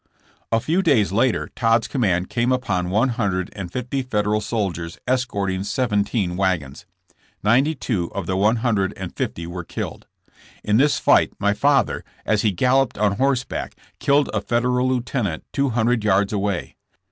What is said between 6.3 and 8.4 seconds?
wagons. Ninety two of the